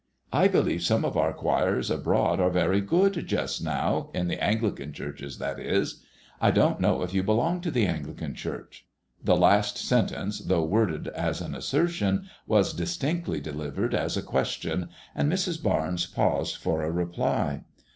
[0.21, 4.43] '* I believe some of our choirs abroad are very good just now in the
[4.43, 5.85] Anglican Churches, that i&
[6.41, 8.87] I don't know if you belong to the Anglican Church."
[9.23, 14.89] The last sentence, though worded as an assertion, was dis tinctly delivered as a question,
[15.13, 15.61] and Mrs.
[15.61, 17.61] Barnes paused for a reply.